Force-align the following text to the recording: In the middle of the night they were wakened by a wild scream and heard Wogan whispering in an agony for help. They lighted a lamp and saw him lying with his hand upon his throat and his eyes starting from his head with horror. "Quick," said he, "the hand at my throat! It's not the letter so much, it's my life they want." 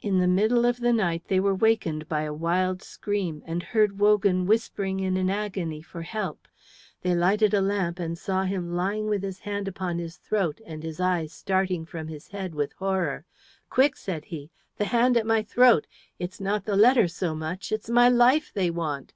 In 0.00 0.18
the 0.20 0.28
middle 0.28 0.64
of 0.64 0.78
the 0.78 0.92
night 0.92 1.24
they 1.26 1.40
were 1.40 1.52
wakened 1.52 2.08
by 2.08 2.22
a 2.22 2.32
wild 2.32 2.82
scream 2.82 3.42
and 3.46 3.64
heard 3.64 3.98
Wogan 3.98 4.46
whispering 4.46 5.00
in 5.00 5.16
an 5.16 5.28
agony 5.28 5.82
for 5.82 6.02
help. 6.02 6.46
They 7.02 7.16
lighted 7.16 7.52
a 7.52 7.60
lamp 7.60 7.98
and 7.98 8.16
saw 8.16 8.44
him 8.44 8.76
lying 8.76 9.08
with 9.08 9.24
his 9.24 9.40
hand 9.40 9.66
upon 9.66 9.98
his 9.98 10.18
throat 10.18 10.60
and 10.64 10.84
his 10.84 11.00
eyes 11.00 11.32
starting 11.32 11.84
from 11.84 12.06
his 12.06 12.28
head 12.28 12.54
with 12.54 12.74
horror. 12.74 13.24
"Quick," 13.68 13.96
said 13.96 14.26
he, 14.26 14.52
"the 14.76 14.84
hand 14.84 15.16
at 15.16 15.26
my 15.26 15.42
throat! 15.42 15.88
It's 16.20 16.38
not 16.40 16.64
the 16.64 16.76
letter 16.76 17.08
so 17.08 17.34
much, 17.34 17.72
it's 17.72 17.90
my 17.90 18.08
life 18.08 18.52
they 18.54 18.70
want." 18.70 19.14